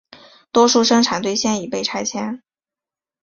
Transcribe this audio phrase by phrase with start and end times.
[0.51, 2.41] 多数生产队现已被拆迁。